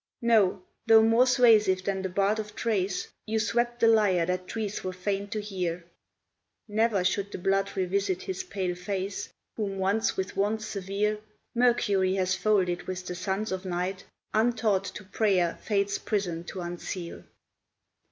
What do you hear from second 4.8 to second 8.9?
were fain to hear, Ne'er should the blood revisit his pale